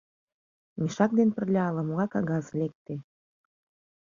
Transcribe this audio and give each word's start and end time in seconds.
Мешак 0.79 1.11
дене 1.17 1.31
пырля 1.37 1.61
ала-могай 1.69 2.09
кагаз 2.13 2.45
лекте. 2.59 2.93